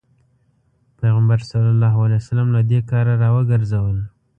پيغمبر 0.99 1.39
ص 1.49 1.49
له 2.53 2.61
دې 2.69 2.79
کاره 2.89 3.13
راوګرځول. 3.23 3.97